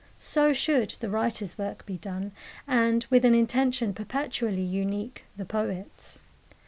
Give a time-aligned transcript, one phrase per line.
[0.17, 2.31] So should the writer's work be done,
[2.65, 6.19] and, with an intention perpetually unique, the poet's.